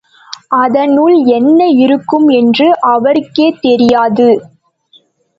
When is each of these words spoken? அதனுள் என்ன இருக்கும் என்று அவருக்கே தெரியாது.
அதனுள் 0.59 1.17
என்ன 1.29 1.67
இருக்கும் 1.81 2.25
என்று 2.29 2.67
அவருக்கே 2.89 3.47
தெரியாது. 3.61 4.29